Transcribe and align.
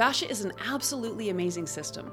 Fascia 0.00 0.30
is 0.30 0.46
an 0.46 0.54
absolutely 0.64 1.28
amazing 1.28 1.66
system. 1.66 2.10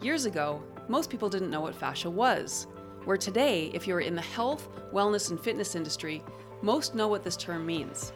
Years 0.00 0.24
ago, 0.24 0.62
most 0.88 1.10
people 1.10 1.28
didn't 1.28 1.50
know 1.50 1.60
what 1.60 1.74
fascia 1.74 2.08
was, 2.08 2.66
where 3.04 3.18
today, 3.18 3.70
if 3.74 3.86
you're 3.86 4.00
in 4.00 4.14
the 4.14 4.22
health, 4.22 4.70
wellness, 4.90 5.28
and 5.28 5.38
fitness 5.38 5.74
industry, 5.74 6.22
most 6.62 6.94
know 6.94 7.08
what 7.08 7.22
this 7.22 7.36
term 7.36 7.66
means. 7.66 8.14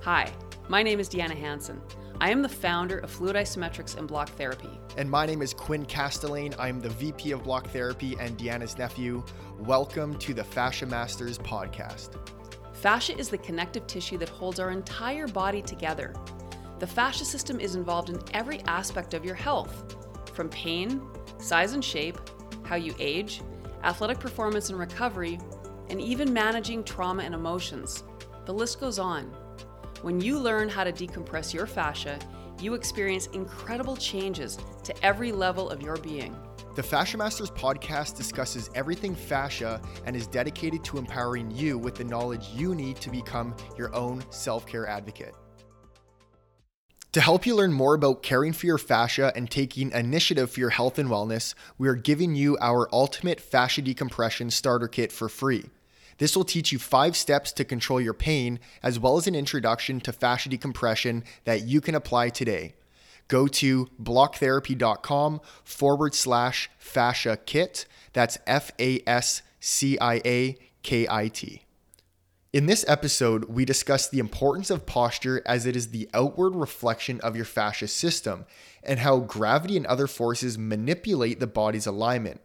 Hi, 0.00 0.32
my 0.70 0.82
name 0.82 1.00
is 1.00 1.10
Deanna 1.10 1.36
Hanson. 1.36 1.82
I 2.18 2.30
am 2.30 2.40
the 2.40 2.48
founder 2.48 2.96
of 3.00 3.10
Fluid 3.10 3.36
Isometrics 3.36 3.98
and 3.98 4.08
Block 4.08 4.30
Therapy. 4.30 4.70
And 4.96 5.10
my 5.10 5.26
name 5.26 5.42
is 5.42 5.52
Quinn 5.52 5.84
Castellane. 5.84 6.54
I'm 6.58 6.80
the 6.80 6.88
VP 6.88 7.32
of 7.32 7.44
Block 7.44 7.66
Therapy 7.66 8.16
and 8.18 8.38
Deanna's 8.38 8.78
nephew. 8.78 9.22
Welcome 9.58 10.18
to 10.20 10.32
the 10.32 10.44
Fascia 10.44 10.86
Masters 10.86 11.36
podcast. 11.36 12.16
Fascia 12.72 13.18
is 13.18 13.28
the 13.28 13.36
connective 13.36 13.86
tissue 13.86 14.16
that 14.16 14.30
holds 14.30 14.58
our 14.58 14.70
entire 14.70 15.28
body 15.28 15.60
together. 15.60 16.14
The 16.78 16.86
fascia 16.86 17.24
system 17.24 17.58
is 17.58 17.74
involved 17.74 18.08
in 18.08 18.20
every 18.32 18.60
aspect 18.62 19.12
of 19.12 19.24
your 19.24 19.34
health, 19.34 19.96
from 20.32 20.48
pain, 20.48 21.02
size 21.38 21.72
and 21.72 21.84
shape, 21.84 22.18
how 22.62 22.76
you 22.76 22.94
age, 23.00 23.42
athletic 23.82 24.20
performance 24.20 24.70
and 24.70 24.78
recovery, 24.78 25.40
and 25.90 26.00
even 26.00 26.32
managing 26.32 26.84
trauma 26.84 27.24
and 27.24 27.34
emotions. 27.34 28.04
The 28.44 28.54
list 28.54 28.78
goes 28.78 28.98
on. 28.98 29.24
When 30.02 30.20
you 30.20 30.38
learn 30.38 30.68
how 30.68 30.84
to 30.84 30.92
decompress 30.92 31.52
your 31.52 31.66
fascia, 31.66 32.18
you 32.60 32.74
experience 32.74 33.26
incredible 33.28 33.96
changes 33.96 34.56
to 34.84 35.04
every 35.04 35.32
level 35.32 35.70
of 35.70 35.82
your 35.82 35.96
being. 35.96 36.36
The 36.76 36.82
Fascia 36.84 37.16
Masters 37.16 37.50
podcast 37.50 38.16
discusses 38.16 38.70
everything 38.76 39.16
fascia 39.16 39.82
and 40.06 40.14
is 40.14 40.28
dedicated 40.28 40.84
to 40.84 40.98
empowering 40.98 41.50
you 41.50 41.76
with 41.76 41.96
the 41.96 42.04
knowledge 42.04 42.50
you 42.54 42.76
need 42.76 42.96
to 42.98 43.10
become 43.10 43.56
your 43.76 43.92
own 43.96 44.22
self 44.30 44.64
care 44.64 44.86
advocate. 44.86 45.34
To 47.18 47.22
help 47.22 47.46
you 47.46 47.56
learn 47.56 47.72
more 47.72 47.94
about 47.94 48.22
caring 48.22 48.52
for 48.52 48.66
your 48.66 48.78
fascia 48.78 49.32
and 49.34 49.50
taking 49.50 49.90
initiative 49.90 50.52
for 50.52 50.60
your 50.60 50.70
health 50.70 51.00
and 51.00 51.08
wellness, 51.10 51.52
we 51.76 51.88
are 51.88 51.96
giving 51.96 52.36
you 52.36 52.56
our 52.60 52.88
ultimate 52.92 53.40
fascia 53.40 53.82
decompression 53.82 54.52
starter 54.52 54.86
kit 54.86 55.10
for 55.10 55.28
free. 55.28 55.64
This 56.18 56.36
will 56.36 56.44
teach 56.44 56.70
you 56.70 56.78
five 56.78 57.16
steps 57.16 57.50
to 57.54 57.64
control 57.64 58.00
your 58.00 58.14
pain, 58.14 58.60
as 58.84 59.00
well 59.00 59.16
as 59.16 59.26
an 59.26 59.34
introduction 59.34 59.98
to 60.02 60.12
fascia 60.12 60.48
decompression 60.48 61.24
that 61.42 61.64
you 61.64 61.80
can 61.80 61.96
apply 61.96 62.28
today. 62.28 62.74
Go 63.26 63.48
to 63.48 63.88
blocktherapy.com 64.00 65.40
forward 65.64 66.14
slash 66.14 66.70
fascia 66.78 67.36
kit. 67.44 67.86
That's 68.12 68.38
F 68.46 68.70
A 68.78 69.02
S 69.08 69.42
C 69.58 69.98
I 69.98 70.22
A 70.24 70.56
K 70.84 71.08
I 71.10 71.26
T. 71.26 71.62
In 72.50 72.64
this 72.64 72.82
episode, 72.88 73.44
we 73.44 73.66
discuss 73.66 74.08
the 74.08 74.20
importance 74.20 74.70
of 74.70 74.86
posture 74.86 75.42
as 75.44 75.66
it 75.66 75.76
is 75.76 75.90
the 75.90 76.08
outward 76.14 76.54
reflection 76.54 77.20
of 77.20 77.36
your 77.36 77.44
fascia 77.44 77.86
system 77.86 78.46
and 78.82 79.00
how 79.00 79.18
gravity 79.18 79.76
and 79.76 79.84
other 79.84 80.06
forces 80.06 80.56
manipulate 80.56 81.40
the 81.40 81.46
body's 81.46 81.86
alignment. 81.86 82.40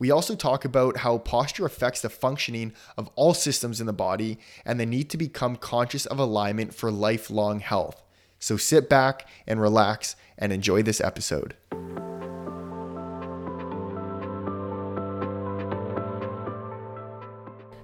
We 0.00 0.10
also 0.10 0.34
talk 0.34 0.64
about 0.64 0.96
how 0.98 1.18
posture 1.18 1.64
affects 1.64 2.02
the 2.02 2.08
functioning 2.08 2.72
of 2.98 3.08
all 3.14 3.32
systems 3.32 3.80
in 3.80 3.86
the 3.86 3.92
body 3.92 4.40
and 4.64 4.80
the 4.80 4.86
need 4.86 5.08
to 5.10 5.16
become 5.16 5.54
conscious 5.54 6.06
of 6.06 6.18
alignment 6.18 6.74
for 6.74 6.90
lifelong 6.90 7.60
health. 7.60 8.02
So 8.40 8.56
sit 8.56 8.88
back 8.88 9.28
and 9.46 9.60
relax 9.60 10.16
and 10.38 10.52
enjoy 10.52 10.82
this 10.82 11.00
episode. 11.00 11.54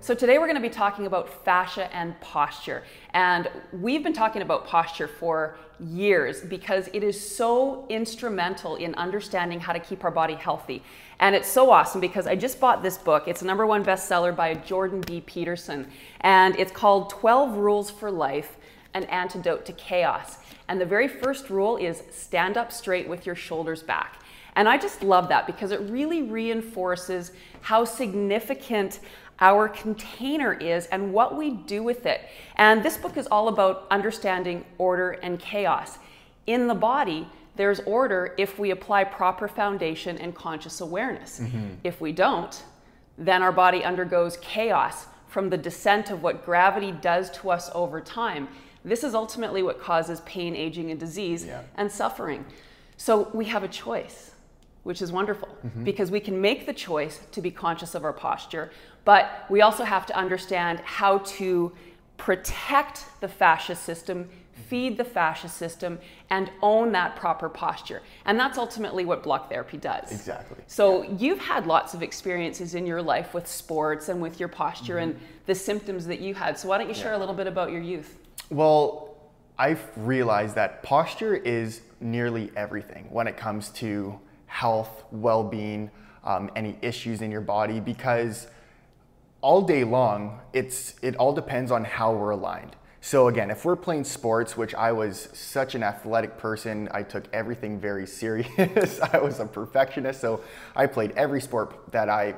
So, 0.07 0.15
today 0.15 0.39
we're 0.39 0.47
going 0.47 0.55
to 0.55 0.63
be 0.63 0.73
talking 0.73 1.07
about 1.07 1.45
fascia 1.45 1.93
and 1.93 2.15
posture. 2.21 2.85
And 3.13 3.51
we've 3.73 4.05
been 4.05 4.13
talking 4.13 4.41
about 4.41 4.65
posture 4.65 5.09
for 5.09 5.59
years 5.81 6.43
because 6.43 6.89
it 6.93 7.03
is 7.03 7.21
so 7.21 7.85
instrumental 7.89 8.77
in 8.77 8.95
understanding 8.95 9.59
how 9.59 9.73
to 9.73 9.81
keep 9.81 10.05
our 10.05 10.13
body 10.13 10.35
healthy. 10.35 10.85
And 11.19 11.35
it's 11.35 11.49
so 11.49 11.73
awesome 11.73 12.01
because 12.01 12.29
I 12.29 12.37
just 12.37 12.61
bought 12.61 12.85
this 12.85 12.97
book. 12.97 13.27
It's 13.27 13.43
a 13.43 13.47
number 13.47 13.67
one 13.67 13.85
bestseller 13.85 14.37
by 14.37 14.55
Jordan 14.55 15.01
B. 15.01 15.23
Peterson. 15.23 15.89
And 16.21 16.55
it's 16.55 16.71
called 16.71 17.11
12 17.11 17.57
Rules 17.57 17.91
for 17.91 18.09
Life 18.09 18.59
An 18.95 19.07
Antidote 19.07 19.67
to 19.67 19.73
Chaos. 19.73 20.39
And 20.69 20.81
the 20.81 20.87
very 20.87 21.09
first 21.09 21.51
rule 21.51 21.79
is 21.79 22.05
stand 22.13 22.57
up 22.57 22.71
straight 22.71 23.09
with 23.09 23.27
your 23.27 23.35
shoulders 23.35 23.83
back. 23.83 24.23
And 24.57 24.71
I 24.71 24.79
just 24.79 25.03
love 25.03 25.29
that 25.29 25.47
because 25.47 25.71
it 25.71 25.81
really 25.83 26.23
reinforces 26.23 27.33
how 27.61 27.85
significant 27.85 29.01
our 29.41 29.69
container 29.69 30.55
is 30.55 30.87
and 30.87 31.13
what 31.13 31.37
we 31.37 31.51
do 31.51 31.83
with 31.83 32.07
it. 32.07 32.23
And 32.57 32.83
this 32.83 32.97
book 32.97 33.17
is 33.17 33.27
all 33.27 33.49
about 33.49 33.87
understanding 33.91 34.65
order 34.79 35.13
and 35.13 35.39
chaos. 35.39 35.99
In 36.47 36.67
the 36.69 36.75
body, 36.75 37.29
there's 37.57 37.81
order 37.81 38.35
if 38.39 38.59
we 38.59 38.71
apply 38.71 39.05
proper 39.05 39.49
foundation 39.49 40.19
and 40.19 40.35
conscious 40.35 40.81
awareness. 40.81 41.41
Mm-hmm. 41.41 41.75
If 41.85 42.01
we 42.01 42.13
don't, 42.13 42.63
then 43.19 43.43
our 43.43 43.53
body 43.53 43.85
undergoes 43.85 44.37
chaos 44.39 45.07
from 45.27 45.51
the 45.51 45.57
descent 45.57 46.11
of 46.11 46.23
what 46.23 46.45
gravity 46.45 46.93
does 46.93 47.31
to 47.31 47.51
us 47.51 47.71
over 47.75 48.01
time. 48.01 48.49
This 48.85 49.03
is 49.03 49.15
ultimately 49.15 49.63
what 49.63 49.81
causes 49.81 50.21
pain, 50.21 50.55
aging, 50.55 50.91
and 50.91 51.01
disease 51.01 51.45
yeah. 51.45 51.63
and 51.77 51.91
suffering. 51.91 52.45
So 52.97 53.31
we 53.35 53.47
have 53.47 53.63
a 53.63 53.69
choice, 53.69 54.31
which 54.87 55.03
is 55.03 55.11
wonderful 55.11 55.49
mm-hmm. 55.49 55.83
because 55.83 56.13
we 56.13 56.21
can 56.21 56.41
make 56.41 56.65
the 56.65 56.73
choice 56.73 57.19
to 57.33 57.43
be 57.43 57.51
conscious 57.51 57.97
of 57.97 58.05
our 58.05 58.13
posture. 58.13 58.71
But 59.05 59.45
we 59.51 59.61
also 59.61 59.83
have 59.83 60.07
to 60.07 60.17
understand 60.17 60.79
how 60.85 61.19
to 61.39 61.73
protect 62.19 63.05
the 63.21 63.27
fascia 63.27 63.75
system, 63.75 64.29
feed 64.69 64.97
the 64.97 65.05
fascia 65.05 65.49
system, 65.49 65.99
and 66.31 66.53
own 66.63 66.93
that 66.93 67.17
proper 67.17 67.49
posture. 67.49 68.01
And 68.27 68.39
that's 68.39 68.59
ultimately 68.59 69.05
what 69.05 69.25
block 69.25 69.51
therapy 69.51 69.77
does. 69.77 70.13
Exactly. 70.13 70.59
So 70.69 71.03
yeah. 71.03 71.11
you've 71.19 71.41
had 71.41 71.67
lots 71.67 71.93
of 71.93 72.03
experiences 72.05 72.77
in 72.77 72.87
your 72.87 73.03
life 73.03 73.35
with 73.35 73.49
sports 73.49 74.09
and 74.09 74.23
with 74.23 74.39
your 74.39 74.49
posture 74.49 74.95
mm-hmm. 74.95 75.11
and 75.11 75.21
the 75.47 75.55
symptoms 75.57 76.07
that 76.07 76.21
you 76.21 76.33
had. 76.33 76.61
So 76.61 76.69
why 76.69 76.79
don't 76.79 76.89
you 76.89 76.95
share 76.95 77.11
yeah. 77.11 77.19
a 77.19 77.21
little 77.21 77.35
bit 77.35 77.49
about 77.49 77.73
your 77.73 77.83
youth? 77.83 78.19
Well, 78.51 79.17
I've 79.59 79.83
realized 79.97 80.55
that 80.55 80.85
posture 80.85 81.35
is 81.35 81.81
nearly 82.01 82.53
everything 82.55 83.09
when 83.11 83.27
it 83.27 83.37
comes 83.37 83.71
to 83.71 84.21
health, 84.47 85.05
well 85.11 85.45
being, 85.45 85.91
um, 86.25 86.51
any 86.57 86.77
issues 86.83 87.23
in 87.23 87.31
your 87.31 87.41
body 87.41 87.81
because 87.81 88.49
all 89.41 89.63
day 89.63 89.85
long, 89.85 90.41
it's 90.53 90.95
it 91.03 91.15
all 91.17 91.33
depends 91.33 91.71
on 91.71 91.85
how 91.85 92.13
we're 92.13 92.31
aligned. 92.31 92.75
So 93.01 93.29
again, 93.29 93.53
if 93.53 93.65
we're 93.65 93.77
playing 93.77 94.03
sports, 94.03 94.57
which 94.57 94.75
I 94.75 94.91
was 94.91 95.29
such 95.33 95.77
an 95.77 95.85
athletic 95.85 96.39
person, 96.39 96.89
I 96.91 97.05
took 97.05 97.25
everything 97.33 97.79
very 97.79 98.07
serious. 98.23 99.01
I 99.01 99.19
was 99.19 99.39
a 99.39 99.47
perfectionist, 99.47 100.21
so 100.21 100.41
I 100.75 100.87
played 100.87 101.13
every 101.13 101.41
sport 101.41 101.93
that 101.93 102.09
I 102.09 102.35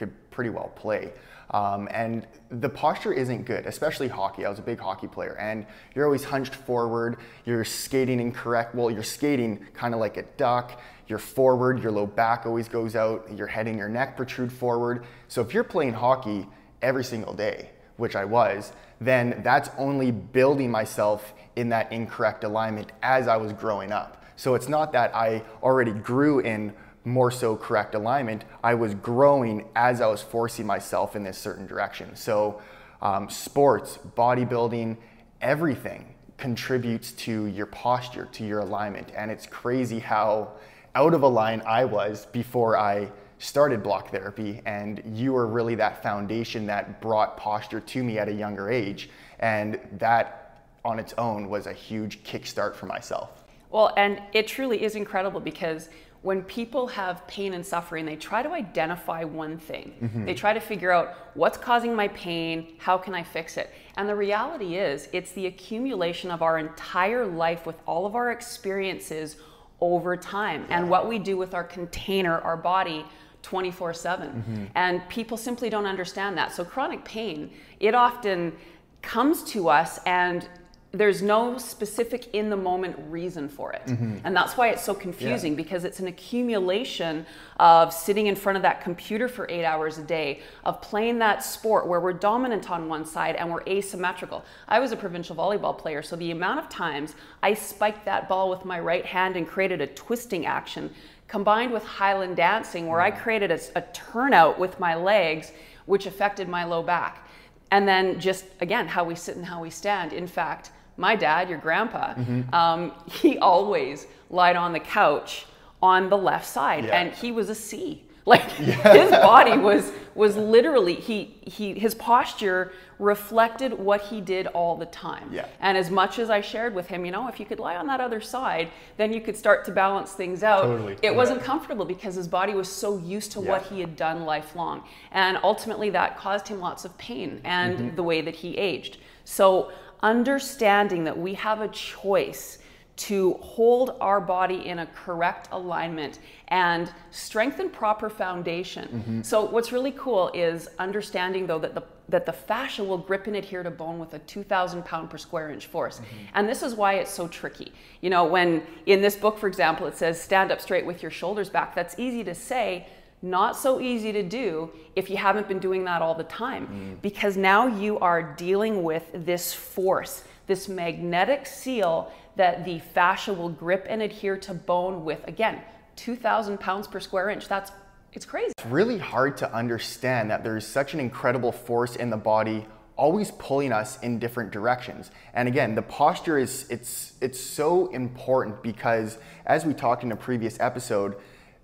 could 0.00 0.30
pretty 0.30 0.50
well 0.50 0.72
play. 0.74 1.12
Um, 1.50 1.88
and 1.90 2.26
the 2.50 2.68
posture 2.68 3.12
isn't 3.12 3.44
good, 3.44 3.66
especially 3.66 4.08
hockey. 4.08 4.46
I 4.46 4.48
was 4.48 4.58
a 4.58 4.62
big 4.62 4.78
hockey 4.78 5.08
player, 5.08 5.36
and 5.38 5.66
you're 5.94 6.06
always 6.06 6.24
hunched 6.24 6.54
forward. 6.54 7.18
You're 7.44 7.64
skating 7.64 8.18
incorrect. 8.20 8.74
Well, 8.74 8.90
you're 8.90 9.02
skating 9.02 9.66
kind 9.74 9.92
of 9.92 10.00
like 10.00 10.16
a 10.16 10.22
duck. 10.36 10.80
You're 11.06 11.18
forward. 11.18 11.82
Your 11.82 11.92
low 11.92 12.06
back 12.06 12.46
always 12.46 12.68
goes 12.68 12.96
out. 12.96 13.28
Your 13.36 13.46
head 13.46 13.66
and 13.66 13.76
your 13.76 13.88
neck 13.88 14.16
protrude 14.16 14.52
forward. 14.52 15.04
So 15.28 15.42
if 15.42 15.52
you're 15.52 15.64
playing 15.64 15.94
hockey 15.94 16.46
every 16.80 17.04
single 17.04 17.34
day, 17.34 17.70
which 17.96 18.16
I 18.16 18.24
was, 18.24 18.72
then 19.00 19.40
that's 19.42 19.70
only 19.76 20.12
building 20.12 20.70
myself 20.70 21.34
in 21.56 21.68
that 21.70 21.92
incorrect 21.92 22.44
alignment 22.44 22.92
as 23.02 23.28
I 23.28 23.36
was 23.36 23.52
growing 23.52 23.92
up. 23.92 24.24
So 24.36 24.54
it's 24.54 24.68
not 24.68 24.92
that 24.92 25.14
I 25.14 25.42
already 25.62 25.92
grew 25.92 26.40
in 26.40 26.72
more 27.04 27.30
so 27.30 27.56
correct 27.56 27.94
alignment, 27.94 28.44
I 28.62 28.74
was 28.74 28.94
growing 28.94 29.66
as 29.74 30.00
I 30.00 30.06
was 30.06 30.22
forcing 30.22 30.66
myself 30.66 31.16
in 31.16 31.24
this 31.24 31.38
certain 31.38 31.66
direction. 31.66 32.14
So, 32.14 32.60
um, 33.00 33.30
sports, 33.30 33.98
bodybuilding, 34.16 34.96
everything 35.40 36.14
contributes 36.36 37.12
to 37.12 37.46
your 37.46 37.66
posture, 37.66 38.26
to 38.32 38.44
your 38.44 38.60
alignment. 38.60 39.12
And 39.14 39.30
it's 39.30 39.46
crazy 39.46 39.98
how 39.98 40.52
out 40.94 41.14
of 41.14 41.22
a 41.22 41.28
line 41.28 41.62
I 41.66 41.84
was 41.84 42.26
before 42.26 42.76
I 42.76 43.10
started 43.38 43.82
block 43.82 44.10
therapy. 44.10 44.60
And 44.66 45.02
you 45.14 45.32
were 45.32 45.46
really 45.46 45.74
that 45.76 46.02
foundation 46.02 46.66
that 46.66 47.00
brought 47.00 47.36
posture 47.36 47.80
to 47.80 48.02
me 48.02 48.18
at 48.18 48.28
a 48.28 48.32
younger 48.32 48.70
age. 48.70 49.10
And 49.38 49.78
that 49.98 50.66
on 50.84 50.98
its 50.98 51.14
own 51.18 51.48
was 51.48 51.66
a 51.66 51.72
huge 51.72 52.22
kickstart 52.22 52.74
for 52.74 52.86
myself. 52.86 53.44
Well, 53.70 53.92
and 53.96 54.20
it 54.32 54.46
truly 54.46 54.82
is 54.82 54.96
incredible 54.96 55.40
because 55.40 55.90
when 56.22 56.42
people 56.42 56.86
have 56.86 57.26
pain 57.26 57.54
and 57.54 57.64
suffering, 57.64 58.04
they 58.04 58.16
try 58.16 58.42
to 58.42 58.50
identify 58.50 59.24
one 59.24 59.56
thing. 59.56 59.94
Mm-hmm. 60.02 60.26
They 60.26 60.34
try 60.34 60.52
to 60.52 60.60
figure 60.60 60.90
out 60.90 61.14
what's 61.34 61.56
causing 61.56 61.94
my 61.94 62.08
pain, 62.08 62.74
how 62.78 62.98
can 62.98 63.14
I 63.14 63.22
fix 63.22 63.56
it? 63.56 63.72
And 63.96 64.06
the 64.06 64.14
reality 64.14 64.76
is, 64.76 65.08
it's 65.12 65.32
the 65.32 65.46
accumulation 65.46 66.30
of 66.30 66.42
our 66.42 66.58
entire 66.58 67.26
life 67.26 67.64
with 67.64 67.76
all 67.86 68.04
of 68.04 68.14
our 68.14 68.32
experiences 68.32 69.36
over 69.80 70.14
time 70.14 70.66
yeah. 70.68 70.78
and 70.78 70.90
what 70.90 71.08
we 71.08 71.18
do 71.18 71.38
with 71.38 71.54
our 71.54 71.64
container, 71.64 72.38
our 72.40 72.56
body. 72.56 73.04
24 73.42 73.94
7. 73.94 74.28
Mm-hmm. 74.28 74.64
And 74.74 75.08
people 75.08 75.38
simply 75.38 75.70
don't 75.70 75.86
understand 75.86 76.36
that. 76.36 76.52
So, 76.52 76.62
chronic 76.62 77.06
pain, 77.06 77.50
it 77.80 77.94
often 77.94 78.52
comes 79.00 79.42
to 79.44 79.70
us 79.70 79.98
and 80.04 80.46
there's 80.92 81.22
no 81.22 81.56
specific 81.56 82.34
in 82.34 82.50
the 82.50 82.56
moment 82.56 82.96
reason 83.08 83.48
for 83.48 83.72
it. 83.72 83.82
Mm-hmm. 83.86 84.18
And 84.24 84.34
that's 84.34 84.56
why 84.56 84.70
it's 84.70 84.82
so 84.82 84.92
confusing 84.92 85.52
yeah. 85.52 85.56
because 85.56 85.84
it's 85.84 86.00
an 86.00 86.08
accumulation 86.08 87.24
of 87.60 87.92
sitting 87.92 88.26
in 88.26 88.34
front 88.34 88.56
of 88.56 88.62
that 88.62 88.80
computer 88.80 89.28
for 89.28 89.48
eight 89.48 89.64
hours 89.64 89.98
a 89.98 90.02
day, 90.02 90.40
of 90.64 90.82
playing 90.82 91.20
that 91.20 91.44
sport 91.44 91.86
where 91.86 92.00
we're 92.00 92.12
dominant 92.12 92.68
on 92.72 92.88
one 92.88 93.04
side 93.04 93.36
and 93.36 93.48
we're 93.48 93.62
asymmetrical. 93.68 94.44
I 94.66 94.80
was 94.80 94.90
a 94.90 94.96
provincial 94.96 95.36
volleyball 95.36 95.78
player, 95.78 96.02
so 96.02 96.16
the 96.16 96.32
amount 96.32 96.58
of 96.58 96.68
times 96.68 97.14
I 97.40 97.54
spiked 97.54 98.04
that 98.06 98.28
ball 98.28 98.50
with 98.50 98.64
my 98.64 98.80
right 98.80 99.06
hand 99.06 99.36
and 99.36 99.46
created 99.46 99.80
a 99.80 99.86
twisting 99.86 100.44
action 100.44 100.92
combined 101.28 101.72
with 101.72 101.84
Highland 101.84 102.34
dancing 102.34 102.88
where 102.88 103.00
I 103.00 103.12
mm. 103.12 103.22
created 103.22 103.52
a, 103.52 103.60
a 103.76 103.82
turnout 103.92 104.58
with 104.58 104.80
my 104.80 104.96
legs, 104.96 105.52
which 105.86 106.06
affected 106.06 106.48
my 106.48 106.64
low 106.64 106.82
back. 106.82 107.28
And 107.70 107.86
then 107.86 108.18
just 108.18 108.46
again, 108.60 108.88
how 108.88 109.04
we 109.04 109.14
sit 109.14 109.36
and 109.36 109.46
how 109.46 109.62
we 109.62 109.70
stand. 109.70 110.12
In 110.12 110.26
fact, 110.26 110.72
my 111.00 111.16
dad, 111.16 111.48
your 111.48 111.58
grandpa, 111.58 112.14
mm-hmm. 112.14 112.54
um, 112.54 112.92
he 113.10 113.38
always 113.38 114.06
lied 114.28 114.56
on 114.56 114.72
the 114.72 114.80
couch 114.80 115.46
on 115.82 116.10
the 116.10 116.18
left 116.18 116.46
side, 116.46 116.84
yeah. 116.84 117.00
and 117.00 117.14
he 117.14 117.32
was 117.32 117.48
a 117.48 117.54
C. 117.54 118.04
Like 118.26 118.44
yeah. 118.60 118.92
his 118.92 119.10
body 119.10 119.56
was 119.56 119.92
was 120.14 120.36
literally 120.36 120.94
he 120.94 121.36
he 121.40 121.72
his 121.72 121.94
posture 121.94 122.72
reflected 122.98 123.72
what 123.72 124.02
he 124.02 124.20
did 124.20 124.46
all 124.48 124.76
the 124.76 124.86
time. 124.86 125.32
Yeah. 125.32 125.46
And 125.60 125.78
as 125.78 125.90
much 125.90 126.18
as 126.18 126.28
I 126.28 126.42
shared 126.42 126.74
with 126.74 126.86
him, 126.86 127.06
you 127.06 127.10
know, 127.10 127.28
if 127.28 127.40
you 127.40 127.46
could 127.46 127.58
lie 127.58 127.76
on 127.76 127.86
that 127.86 127.98
other 127.98 128.20
side, 128.20 128.68
then 128.98 129.10
you 129.10 129.22
could 129.22 129.36
start 129.36 129.64
to 129.64 129.72
balance 129.72 130.12
things 130.12 130.42
out. 130.42 130.62
Totally. 130.62 130.98
It 131.02 131.14
wasn't 131.14 131.42
comfortable 131.42 131.86
because 131.86 132.14
his 132.14 132.28
body 132.28 132.52
was 132.52 132.70
so 132.70 132.98
used 132.98 133.32
to 133.32 133.40
yeah. 133.40 133.48
what 133.48 133.62
he 133.62 133.80
had 133.80 133.96
done 133.96 134.26
lifelong. 134.26 134.84
And 135.12 135.38
ultimately 135.42 135.88
that 135.90 136.18
caused 136.18 136.46
him 136.46 136.60
lots 136.60 136.84
of 136.84 136.96
pain 136.98 137.40
and 137.42 137.78
mm-hmm. 137.78 137.96
the 137.96 138.02
way 138.02 138.20
that 138.20 138.36
he 138.36 138.58
aged. 138.58 138.98
So 139.24 139.72
understanding 140.02 141.04
that 141.04 141.16
we 141.16 141.34
have 141.34 141.60
a 141.60 141.68
choice 141.68 142.58
to 143.00 143.32
hold 143.40 143.96
our 143.98 144.20
body 144.20 144.66
in 144.66 144.80
a 144.80 144.86
correct 144.86 145.48
alignment 145.52 146.18
and 146.48 146.92
strengthen 147.10 147.70
proper 147.70 148.10
foundation. 148.10 148.88
Mm-hmm. 148.88 149.22
So 149.22 149.46
what's 149.46 149.72
really 149.72 149.92
cool 149.92 150.30
is 150.34 150.68
understanding 150.78 151.46
though 151.46 151.58
that 151.60 151.74
the 151.74 151.82
that 152.10 152.26
the 152.26 152.32
fascia 152.32 152.82
will 152.82 152.98
grip 152.98 153.26
and 153.28 153.36
adhere 153.36 153.62
to 153.62 153.70
bone 153.70 153.98
with 153.98 154.12
a 154.14 154.18
2000 154.18 154.84
pound 154.84 155.08
per 155.08 155.16
square 155.16 155.50
inch 155.50 155.66
force. 155.68 156.00
Mm-hmm. 156.00 156.16
And 156.34 156.48
this 156.48 156.62
is 156.62 156.74
why 156.74 156.94
it's 156.94 157.10
so 157.10 157.28
tricky. 157.28 157.72
You 158.00 158.10
know, 158.10 158.24
when 158.24 158.62
in 158.86 159.00
this 159.00 159.16
book 159.16 159.38
for 159.38 159.46
example 159.46 159.86
it 159.86 159.96
says 159.96 160.20
stand 160.20 160.52
up 160.52 160.60
straight 160.60 160.84
with 160.84 161.02
your 161.02 161.10
shoulders 161.10 161.48
back, 161.48 161.74
that's 161.74 161.98
easy 161.98 162.22
to 162.24 162.34
say, 162.34 162.86
not 163.22 163.56
so 163.56 163.80
easy 163.80 164.12
to 164.12 164.22
do 164.22 164.70
if 164.96 165.10
you 165.10 165.16
haven't 165.16 165.46
been 165.46 165.58
doing 165.58 165.84
that 165.84 166.02
all 166.02 166.14
the 166.14 166.24
time 166.24 166.66
mm. 166.66 167.02
because 167.02 167.36
now 167.36 167.66
you 167.66 167.98
are 167.98 168.22
dealing 168.22 168.82
with 168.82 169.10
this 169.12 169.52
force, 169.52 170.24
this 170.46 170.68
magnetic 170.68 171.46
seal 171.46 172.12
that 172.36 172.64
the 172.64 172.78
fascia 172.78 173.32
will 173.32 173.50
grip 173.50 173.86
and 173.88 174.00
adhere 174.00 174.36
to 174.38 174.54
bone 174.54 175.04
with. 175.04 175.26
Again, 175.28 175.60
2,000 175.96 176.58
pounds 176.58 176.86
per 176.86 177.00
square 177.00 177.28
inch. 177.28 177.48
That's 177.48 177.72
it's 178.12 178.24
crazy. 178.24 178.52
It's 178.58 178.66
really 178.66 178.98
hard 178.98 179.36
to 179.36 179.54
understand 179.54 180.30
that 180.30 180.42
there's 180.42 180.66
such 180.66 180.94
an 180.94 181.00
incredible 181.00 181.52
force 181.52 181.94
in 181.94 182.10
the 182.10 182.16
body 182.16 182.66
always 182.96 183.30
pulling 183.32 183.72
us 183.72 183.98
in 184.00 184.18
different 184.18 184.50
directions. 184.50 185.10
And 185.32 185.48
again, 185.48 185.74
the 185.74 185.82
posture 185.82 186.38
is 186.38 186.66
it's 186.68 187.14
it's 187.20 187.40
so 187.40 187.86
important 187.88 188.62
because 188.62 189.16
as 189.46 189.64
we 189.64 189.72
talked 189.72 190.02
in 190.02 190.12
a 190.12 190.16
previous 190.16 190.58
episode, 190.60 191.16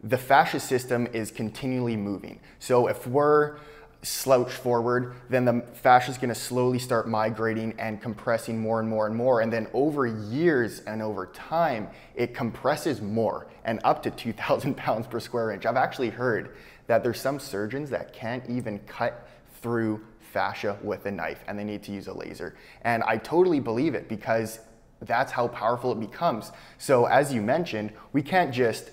the 0.02 0.18
fascia 0.18 0.60
system 0.60 1.06
is 1.12 1.30
continually 1.30 1.96
moving. 1.96 2.40
So 2.58 2.86
if 2.86 3.06
we're 3.06 3.56
slouched 4.02 4.52
forward, 4.52 5.14
then 5.28 5.44
the 5.44 5.64
fascia 5.74 6.10
is 6.10 6.18
going 6.18 6.28
to 6.28 6.34
slowly 6.34 6.78
start 6.78 7.08
migrating 7.08 7.74
and 7.78 8.00
compressing 8.00 8.60
more 8.60 8.78
and 8.78 8.88
more 8.88 9.06
and 9.06 9.16
more. 9.16 9.40
And 9.40 9.52
then 9.52 9.66
over 9.72 10.06
years 10.06 10.80
and 10.80 11.02
over 11.02 11.26
time, 11.26 11.88
it 12.14 12.34
compresses 12.34 13.00
more 13.00 13.48
and 13.64 13.80
up 13.84 14.02
to 14.04 14.10
2,000 14.10 14.76
pounds 14.76 15.06
per 15.06 15.18
square 15.18 15.50
inch. 15.50 15.66
I've 15.66 15.76
actually 15.76 16.10
heard 16.10 16.56
that 16.86 17.02
there's 17.02 17.20
some 17.20 17.40
surgeons 17.40 17.90
that 17.90 18.12
can't 18.12 18.48
even 18.48 18.78
cut 18.80 19.28
through 19.60 20.04
fascia 20.32 20.78
with 20.82 21.06
a 21.06 21.10
knife 21.10 21.42
and 21.48 21.58
they 21.58 21.64
need 21.64 21.82
to 21.82 21.92
use 21.92 22.06
a 22.06 22.12
laser. 22.12 22.54
And 22.82 23.02
I 23.04 23.16
totally 23.16 23.58
believe 23.58 23.94
it 23.94 24.08
because 24.08 24.60
that's 25.00 25.32
how 25.32 25.48
powerful 25.48 25.92
it 25.92 26.00
becomes. 26.00 26.52
So 26.78 27.06
as 27.06 27.32
you 27.32 27.42
mentioned, 27.42 27.92
we 28.12 28.22
can't 28.22 28.52
just 28.52 28.90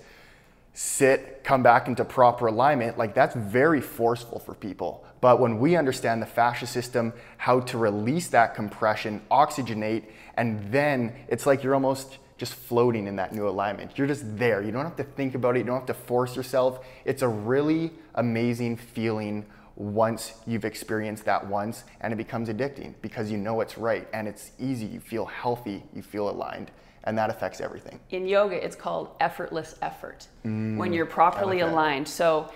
sit, 0.74 1.44
come 1.44 1.62
back 1.62 1.86
into 1.86 2.04
proper 2.04 2.48
alignment, 2.48 2.98
like 2.98 3.14
that's 3.14 3.34
very 3.34 3.80
forceful 3.80 4.40
for 4.40 4.54
people. 4.54 5.04
But 5.20 5.40
when 5.40 5.58
we 5.58 5.76
understand 5.76 6.20
the 6.20 6.26
fascia 6.26 6.66
system, 6.66 7.12
how 7.38 7.60
to 7.60 7.78
release 7.78 8.28
that 8.28 8.54
compression, 8.54 9.22
oxygenate, 9.30 10.04
and 10.36 10.70
then 10.72 11.14
it's 11.28 11.46
like 11.46 11.62
you're 11.62 11.74
almost 11.74 12.18
just 12.36 12.54
floating 12.54 13.06
in 13.06 13.16
that 13.16 13.32
new 13.32 13.48
alignment. 13.48 13.96
You're 13.96 14.08
just 14.08 14.36
there. 14.36 14.60
You 14.62 14.72
don't 14.72 14.84
have 14.84 14.96
to 14.96 15.04
think 15.04 15.36
about 15.36 15.54
it. 15.54 15.60
You 15.60 15.64
don't 15.64 15.78
have 15.78 15.86
to 15.86 15.94
force 15.94 16.34
yourself. 16.34 16.84
It's 17.04 17.22
a 17.22 17.28
really 17.28 17.92
amazing 18.16 18.76
feeling 18.76 19.46
once 19.76 20.34
you've 20.46 20.64
experienced 20.64 21.24
that 21.24 21.46
once 21.46 21.84
and 22.00 22.12
it 22.12 22.16
becomes 22.16 22.48
addicting 22.48 22.94
because 23.00 23.30
you 23.30 23.38
know 23.38 23.60
it's 23.60 23.78
right 23.78 24.08
and 24.12 24.26
it's 24.26 24.50
easy. 24.58 24.86
You 24.86 25.00
feel 25.00 25.26
healthy, 25.26 25.84
you 25.94 26.02
feel 26.02 26.28
aligned 26.28 26.72
and 27.04 27.16
that 27.16 27.30
affects 27.30 27.60
everything. 27.60 28.00
In 28.10 28.26
yoga, 28.26 28.62
it's 28.62 28.76
called 28.76 29.10
effortless 29.20 29.76
effort 29.82 30.26
mm, 30.44 30.76
when 30.76 30.92
you're 30.92 31.06
properly 31.06 31.62
like 31.62 31.70
aligned. 31.70 32.08
So 32.08 32.50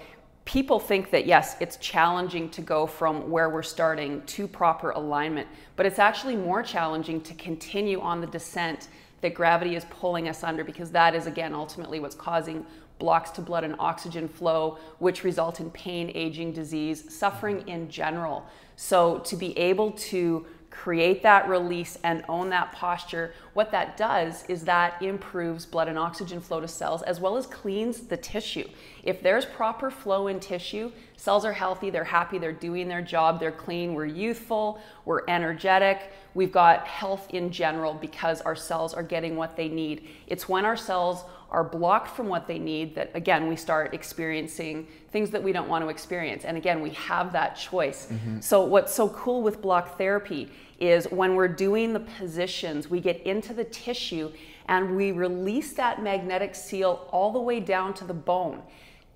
people 0.44 0.80
think 0.80 1.10
that 1.10 1.26
yes, 1.26 1.56
it's 1.60 1.76
challenging 1.76 2.48
to 2.50 2.62
go 2.62 2.86
from 2.86 3.30
where 3.30 3.50
we're 3.50 3.62
starting 3.62 4.22
to 4.22 4.48
proper 4.48 4.90
alignment, 4.90 5.46
but 5.76 5.86
it's 5.86 5.98
actually 5.98 6.36
more 6.36 6.62
challenging 6.62 7.20
to 7.20 7.34
continue 7.34 8.00
on 8.00 8.20
the 8.20 8.26
descent 8.26 8.88
that 9.20 9.34
gravity 9.34 9.74
is 9.76 9.84
pulling 9.90 10.28
us 10.28 10.42
under 10.42 10.64
because 10.64 10.90
that 10.90 11.14
is 11.14 11.26
again 11.26 11.54
ultimately 11.54 12.00
what's 12.00 12.14
causing 12.14 12.64
blocks 12.98 13.30
to 13.30 13.40
blood 13.40 13.64
and 13.64 13.76
oxygen 13.78 14.28
flow, 14.28 14.78
which 14.98 15.22
result 15.22 15.60
in 15.60 15.70
pain, 15.70 16.10
aging, 16.14 16.52
disease, 16.52 17.14
suffering 17.14 17.66
in 17.68 17.88
general. 17.88 18.44
So 18.76 19.18
to 19.20 19.36
be 19.36 19.56
able 19.58 19.92
to 19.92 20.46
create 20.70 21.22
that 21.22 21.48
release 21.48 21.98
and 22.04 22.24
own 22.28 22.50
that 22.50 22.72
posture, 22.72 23.32
what 23.58 23.72
that 23.72 23.96
does 23.96 24.44
is 24.46 24.62
that 24.66 25.02
improves 25.02 25.66
blood 25.66 25.88
and 25.88 25.98
oxygen 25.98 26.40
flow 26.40 26.60
to 26.60 26.68
cells 26.68 27.02
as 27.02 27.18
well 27.18 27.36
as 27.36 27.44
cleans 27.44 28.02
the 28.02 28.16
tissue. 28.16 28.68
If 29.02 29.20
there's 29.20 29.44
proper 29.44 29.90
flow 29.90 30.28
in 30.28 30.38
tissue, 30.38 30.92
cells 31.16 31.44
are 31.44 31.52
healthy, 31.52 31.90
they're 31.90 32.04
happy, 32.04 32.38
they're 32.38 32.52
doing 32.52 32.86
their 32.86 33.02
job, 33.02 33.40
they're 33.40 33.50
clean, 33.50 33.94
we're 33.94 34.06
youthful, 34.06 34.80
we're 35.04 35.22
energetic, 35.26 36.12
we've 36.34 36.52
got 36.52 36.86
health 36.86 37.26
in 37.30 37.50
general 37.50 37.94
because 37.94 38.40
our 38.42 38.54
cells 38.54 38.94
are 38.94 39.02
getting 39.02 39.34
what 39.34 39.56
they 39.56 39.68
need. 39.68 40.08
It's 40.28 40.48
when 40.48 40.64
our 40.64 40.76
cells 40.76 41.24
are 41.50 41.64
blocked 41.64 42.14
from 42.14 42.28
what 42.28 42.46
they 42.46 42.58
need 42.58 42.94
that 42.94 43.10
again 43.14 43.48
we 43.48 43.56
start 43.56 43.94
experiencing 43.94 44.86
things 45.12 45.30
that 45.30 45.42
we 45.42 45.50
don't 45.50 45.66
want 45.66 45.82
to 45.82 45.88
experience 45.88 46.44
and 46.44 46.58
again 46.58 46.82
we 46.82 46.90
have 46.90 47.32
that 47.32 47.56
choice 47.56 48.06
mm-hmm. 48.06 48.38
so 48.38 48.62
what's 48.62 48.94
so 48.94 49.08
cool 49.08 49.40
with 49.40 49.62
block 49.62 49.96
therapy 49.96 50.50
is 50.78 51.06
when 51.06 51.34
we're 51.34 51.48
doing 51.48 51.92
the 51.92 52.00
positions 52.00 52.88
we 52.88 53.00
get 53.00 53.20
into 53.22 53.52
the 53.52 53.64
tissue 53.64 54.30
and 54.68 54.96
we 54.96 55.12
release 55.12 55.72
that 55.72 56.02
magnetic 56.02 56.54
seal 56.54 57.08
all 57.10 57.32
the 57.32 57.40
way 57.40 57.58
down 57.60 57.92
to 57.94 58.04
the 58.04 58.14
bone 58.14 58.62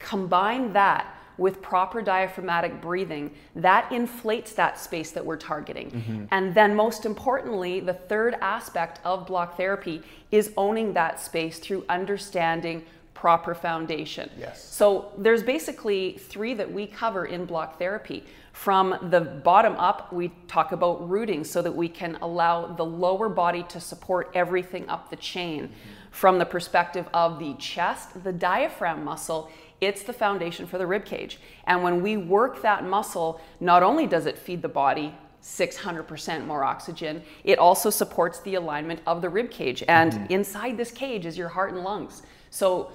combine 0.03 0.73
that 0.73 1.15
with 1.39 1.63
proper 1.63 2.03
diaphragmatic 2.03 2.81
breathing, 2.81 3.31
that 3.57 3.91
inflates 3.91 4.53
that 4.53 4.79
space 4.79 5.11
that 5.13 5.25
we're 5.25 5.37
targeting. 5.37 5.91
Mm-hmm. 5.91 6.25
And 6.31 6.55
then, 6.55 6.77
most 6.77 7.07
importantly, 7.07 7.81
the 7.81 7.95
third 7.95 8.35
aspect 8.41 9.01
of 9.05 9.27
block 9.27 9.57
therapy 9.57 10.03
is 10.31 10.53
owning 10.57 10.93
that 10.93 11.21
space 11.21 11.59
through 11.59 11.85
understanding 11.89 12.85
proper 13.23 13.55
foundation. 13.55 14.29
Yes. 14.37 14.65
So 14.65 15.13
there's 15.17 15.45
basically 15.45 16.15
three 16.15 16.55
that 16.55 16.69
we 16.69 16.89
cover 16.89 17.27
in 17.27 17.45
block 17.45 17.79
therapy. 17.79 18.25
From 18.53 18.99
the 19.11 19.21
bottom 19.21 19.77
up, 19.77 20.13
we 20.13 20.33
talk 20.49 20.73
about 20.73 21.09
rooting 21.09 21.45
so 21.45 21.63
that 21.63 21.71
we 21.71 21.89
can 21.89 22.19
allow 22.21 22.67
the 22.67 22.85
lower 22.85 23.29
body 23.29 23.63
to 23.69 23.79
support 23.79 24.33
everything 24.35 24.89
up 24.89 25.09
the 25.09 25.15
chain. 25.15 25.69
Mm-hmm. 25.69 26.11
From 26.11 26.41
the 26.41 26.45
perspective 26.45 27.07
of 27.15 27.39
the 27.39 27.55
chest, 27.61 28.25
the 28.25 28.33
diaphragm 28.33 29.05
muscle 29.05 29.49
it's 29.81 30.05
the 30.05 30.13
foundation 30.13 30.65
for 30.65 30.79
the 30.79 30.87
rib 30.87 31.05
cage. 31.05 31.41
And 31.65 31.83
when 31.83 32.03
we 32.03 32.17
work 32.17 32.63
that 32.63 32.85
muscle, 32.85 33.41
not 33.59 33.83
only 33.83 34.07
does 34.07 34.27
it 34.27 34.39
feed 34.39 34.63
the 34.63 34.69
body 34.69 35.13
600% 35.43 36.47
more 36.47 36.63
oxygen, 36.63 37.21
it 37.43 37.59
also 37.59 37.91
supports 37.91 38.39
the 38.41 38.55
alignment 38.55 39.01
of 39.09 39.21
the 39.23 39.29
rib 39.29 39.51
cage. 39.51 39.83
And 39.89 40.13
mm-hmm. 40.13 40.33
inside 40.33 40.77
this 40.77 40.93
cage 40.93 41.27
is 41.27 41.37
your 41.37 41.49
heart 41.49 41.73
and 41.73 41.83
lungs. 41.83 42.23
So, 42.51 42.93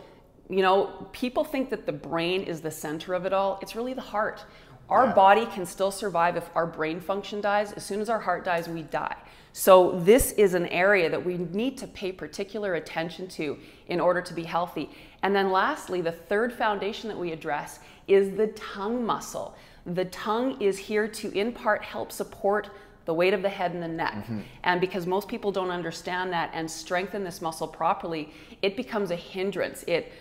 you 0.50 0.62
know, 0.62 1.08
people 1.12 1.44
think 1.44 1.70
that 1.70 1.86
the 1.86 1.92
brain 1.92 2.44
is 2.44 2.62
the 2.62 2.72
center 2.72 3.14
of 3.14 3.26
it 3.26 3.34
all. 3.34 3.60
It's 3.62 3.76
really 3.76 3.94
the 3.94 4.02
heart. 4.02 4.46
Our 4.90 5.08
yeah. 5.08 5.14
body 5.14 5.46
can 5.48 5.66
still 5.66 5.92
survive 5.92 6.38
if 6.38 6.50
our 6.56 6.66
brain 6.66 7.02
function 7.02 7.42
dies. 7.42 7.74
As 7.74 7.86
soon 7.86 8.00
as 8.00 8.10
our 8.10 8.20
heart 8.20 8.46
dies, 8.46 8.70
we 8.70 8.84
die. 8.84 9.16
So, 9.52 10.00
this 10.02 10.34
is 10.34 10.54
an 10.54 10.68
area 10.68 11.10
that 11.10 11.26
we 11.26 11.38
need 11.38 11.78
to 11.80 11.88
pay 11.88 12.12
particular 12.12 12.76
attention 12.76 13.28
to 13.30 13.58
in 13.88 14.00
order 14.00 14.22
to 14.22 14.34
be 14.34 14.44
healthy. 14.44 14.90
And 15.24 15.36
then, 15.36 15.52
lastly, 15.52 16.00
the 16.00 16.12
third 16.12 16.54
foundation 16.54 17.10
that 17.10 17.18
we 17.18 17.32
address 17.32 17.80
is 18.08 18.38
the 18.38 18.48
tongue 18.48 19.04
muscle. 19.04 19.56
The 19.86 20.06
tongue 20.06 20.62
is 20.62 20.78
here 20.78 21.08
to, 21.08 21.32
in 21.32 21.54
part, 21.54 21.84
help 21.84 22.12
support 22.12 22.70
the 23.06 23.14
weight 23.14 23.34
of 23.34 23.42
the 23.42 23.50
head 23.50 23.72
and 23.72 23.82
the 23.82 23.88
neck. 23.88 24.14
Mm-hmm. 24.14 24.42
And 24.64 24.80
because 24.80 25.08
most 25.08 25.28
people 25.28 25.52
don't 25.52 25.72
understand 25.72 26.32
that 26.34 26.52
and 26.54 26.70
strengthen 26.70 27.24
this 27.24 27.42
muscle 27.42 27.68
properly, 27.68 28.32
it 28.62 28.78
becomes 28.78 29.12
a 29.12 29.16
hindrance. 29.16 29.84
It 29.88 30.12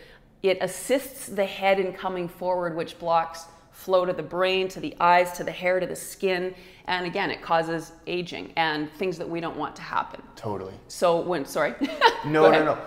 it 0.48 0.58
assists 0.60 1.26
the 1.26 1.44
head 1.44 1.80
in 1.80 1.92
coming 1.92 2.28
forward, 2.28 2.76
which 2.76 2.98
blocks 2.98 3.46
flow 3.76 4.04
to 4.04 4.12
the 4.12 4.22
brain, 4.22 4.68
to 4.68 4.80
the 4.80 4.96
eyes, 5.00 5.32
to 5.32 5.44
the 5.44 5.52
hair, 5.52 5.78
to 5.78 5.86
the 5.86 5.94
skin. 5.96 6.54
And 6.86 7.06
again, 7.06 7.30
it 7.30 7.42
causes 7.42 7.92
aging 8.06 8.52
and 8.56 8.90
things 8.92 9.18
that 9.18 9.28
we 9.28 9.40
don't 9.40 9.56
want 9.56 9.76
to 9.76 9.82
happen. 9.82 10.22
Totally. 10.34 10.74
So 10.88 11.20
when, 11.20 11.44
sorry. 11.44 11.74
no, 12.24 12.50
no, 12.50 12.64
no. 12.64 12.78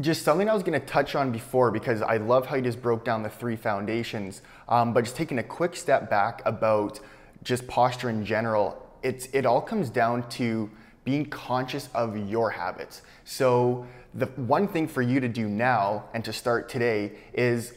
Just 0.00 0.22
something 0.22 0.48
I 0.48 0.54
was 0.54 0.62
going 0.62 0.78
to 0.78 0.86
touch 0.86 1.14
on 1.14 1.30
before 1.30 1.70
because 1.70 2.02
I 2.02 2.16
love 2.16 2.46
how 2.46 2.56
you 2.56 2.62
just 2.62 2.82
broke 2.82 3.04
down 3.04 3.22
the 3.22 3.28
three 3.28 3.56
foundations. 3.56 4.42
Um, 4.68 4.92
but 4.92 5.04
just 5.04 5.16
taking 5.16 5.38
a 5.38 5.42
quick 5.42 5.76
step 5.76 6.10
back 6.10 6.42
about 6.44 6.98
just 7.42 7.66
posture 7.66 8.10
in 8.10 8.24
general, 8.24 8.84
it's 9.02 9.26
it 9.32 9.46
all 9.46 9.60
comes 9.60 9.90
down 9.90 10.28
to 10.30 10.70
being 11.04 11.26
conscious 11.26 11.88
of 11.94 12.16
your 12.28 12.50
habits. 12.50 13.02
So 13.24 13.86
the 14.14 14.26
one 14.26 14.68
thing 14.68 14.86
for 14.86 15.02
you 15.02 15.20
to 15.20 15.28
do 15.28 15.48
now 15.48 16.04
and 16.14 16.24
to 16.24 16.32
start 16.32 16.68
today 16.68 17.12
is 17.32 17.74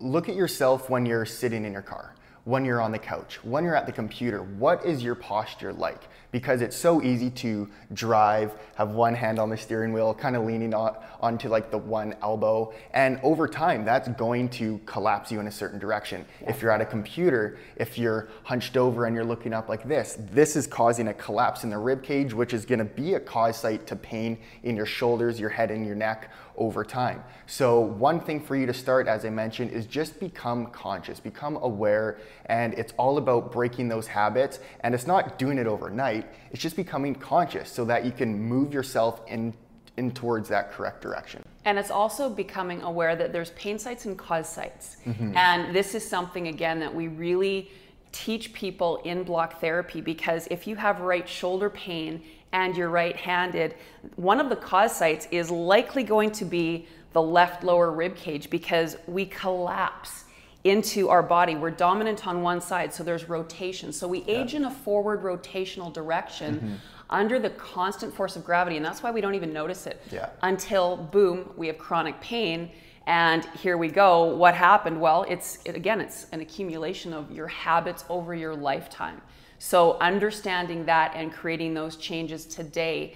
look 0.00 0.28
at 0.28 0.34
yourself 0.34 0.90
when 0.90 1.06
you're 1.06 1.26
sitting 1.26 1.64
in 1.64 1.72
your 1.72 1.82
car 1.82 2.14
when 2.44 2.64
you're 2.64 2.80
on 2.80 2.92
the 2.92 2.98
couch, 2.98 3.42
when 3.42 3.64
you're 3.64 3.74
at 3.74 3.86
the 3.86 3.92
computer, 3.92 4.42
what 4.42 4.84
is 4.84 5.02
your 5.02 5.14
posture 5.14 5.72
like? 5.72 6.02
Because 6.30 6.60
it's 6.60 6.76
so 6.76 7.02
easy 7.02 7.30
to 7.30 7.70
drive, 7.94 8.52
have 8.74 8.90
one 8.90 9.14
hand 9.14 9.38
on 9.38 9.48
the 9.48 9.56
steering 9.56 9.92
wheel, 9.92 10.12
kind 10.12 10.36
of 10.36 10.44
leaning 10.44 10.74
on, 10.74 10.94
onto 11.20 11.48
like 11.48 11.70
the 11.70 11.78
one 11.78 12.14
elbow. 12.22 12.74
And 12.92 13.18
over 13.22 13.48
time, 13.48 13.84
that's 13.84 14.08
going 14.08 14.50
to 14.50 14.78
collapse 14.84 15.32
you 15.32 15.40
in 15.40 15.46
a 15.46 15.52
certain 15.52 15.78
direction. 15.78 16.26
Yeah. 16.42 16.50
If 16.50 16.60
you're 16.60 16.70
at 16.70 16.82
a 16.82 16.86
computer, 16.86 17.56
if 17.76 17.96
you're 17.96 18.28
hunched 18.42 18.76
over 18.76 19.06
and 19.06 19.14
you're 19.14 19.24
looking 19.24 19.54
up 19.54 19.68
like 19.70 19.88
this, 19.88 20.18
this 20.32 20.54
is 20.54 20.66
causing 20.66 21.08
a 21.08 21.14
collapse 21.14 21.64
in 21.64 21.70
the 21.70 21.78
rib 21.78 22.02
cage, 22.02 22.34
which 22.34 22.52
is 22.52 22.66
gonna 22.66 22.84
be 22.84 23.14
a 23.14 23.20
cause 23.20 23.56
site 23.56 23.86
to 23.86 23.96
pain 23.96 24.38
in 24.64 24.76
your 24.76 24.86
shoulders, 24.86 25.40
your 25.40 25.50
head, 25.50 25.70
and 25.70 25.86
your 25.86 25.96
neck 25.96 26.30
over 26.56 26.84
time. 26.84 27.22
So 27.46 27.80
one 27.80 28.20
thing 28.20 28.40
for 28.40 28.56
you 28.56 28.66
to 28.66 28.74
start, 28.74 29.08
as 29.08 29.24
I 29.24 29.30
mentioned, 29.30 29.70
is 29.70 29.86
just 29.86 30.20
become 30.20 30.66
conscious, 30.66 31.20
become 31.20 31.56
aware, 31.56 32.18
and 32.46 32.74
it's 32.74 32.92
all 32.96 33.18
about 33.18 33.52
breaking 33.52 33.88
those 33.88 34.06
habits. 34.06 34.60
And 34.80 34.94
it's 34.94 35.06
not 35.06 35.38
doing 35.38 35.58
it 35.58 35.66
overnight, 35.66 36.26
it's 36.50 36.62
just 36.62 36.76
becoming 36.76 37.14
conscious 37.14 37.70
so 37.70 37.84
that 37.86 38.04
you 38.04 38.12
can 38.12 38.40
move 38.40 38.72
yourself 38.72 39.20
in, 39.26 39.54
in 39.96 40.12
towards 40.12 40.48
that 40.48 40.72
correct 40.72 41.00
direction. 41.00 41.42
And 41.64 41.78
it's 41.78 41.90
also 41.90 42.28
becoming 42.28 42.82
aware 42.82 43.16
that 43.16 43.32
there's 43.32 43.50
pain 43.50 43.78
sites 43.78 44.04
and 44.04 44.18
cause 44.18 44.48
sites. 44.48 44.98
Mm-hmm. 45.06 45.36
And 45.36 45.74
this 45.74 45.94
is 45.94 46.06
something, 46.06 46.48
again, 46.48 46.78
that 46.80 46.94
we 46.94 47.08
really 47.08 47.70
teach 48.12 48.52
people 48.52 48.98
in 48.98 49.24
block 49.24 49.60
therapy 49.60 50.00
because 50.00 50.46
if 50.48 50.68
you 50.68 50.76
have 50.76 51.00
right 51.00 51.28
shoulder 51.28 51.68
pain 51.68 52.22
and 52.54 52.76
you're 52.76 52.88
right 52.88 53.16
handed, 53.16 53.74
one 54.16 54.40
of 54.40 54.48
the 54.48 54.56
cause 54.56 54.96
sites 54.96 55.28
is 55.30 55.50
likely 55.50 56.04
going 56.04 56.30
to 56.30 56.44
be 56.44 56.86
the 57.12 57.20
left 57.20 57.64
lower 57.64 57.90
rib 57.90 58.16
cage 58.16 58.48
because 58.48 58.96
we 59.06 59.26
collapse 59.26 60.24
into 60.62 61.10
our 61.10 61.22
body. 61.22 61.56
We're 61.56 61.70
dominant 61.70 62.26
on 62.26 62.40
one 62.42 62.60
side, 62.60 62.94
so 62.94 63.02
there's 63.02 63.28
rotation. 63.28 63.92
So 63.92 64.08
we 64.08 64.24
age 64.26 64.52
yeah. 64.52 64.60
in 64.60 64.64
a 64.66 64.70
forward 64.70 65.22
rotational 65.22 65.92
direction. 65.92 66.54
Mm-hmm. 66.54 66.74
Under 67.10 67.38
the 67.38 67.50
constant 67.50 68.14
force 68.14 68.34
of 68.34 68.46
gravity, 68.46 68.76
and 68.76 68.84
that's 68.84 69.02
why 69.02 69.10
we 69.10 69.20
don't 69.20 69.34
even 69.34 69.52
notice 69.52 69.86
it 69.86 70.02
yeah. 70.10 70.30
until 70.42 70.96
boom, 70.96 71.52
we 71.54 71.66
have 71.66 71.76
chronic 71.76 72.18
pain, 72.22 72.70
and 73.06 73.44
here 73.60 73.76
we 73.76 73.88
go. 73.88 74.24
What 74.24 74.54
happened? 74.54 74.98
Well, 74.98 75.26
it's 75.28 75.58
it, 75.66 75.76
again, 75.76 76.00
it's 76.00 76.26
an 76.32 76.40
accumulation 76.40 77.12
of 77.12 77.30
your 77.30 77.46
habits 77.46 78.06
over 78.08 78.34
your 78.34 78.56
lifetime. 78.56 79.20
So, 79.64 79.96
understanding 79.98 80.84
that 80.84 81.14
and 81.16 81.32
creating 81.32 81.72
those 81.72 81.96
changes 81.96 82.44
today 82.44 83.14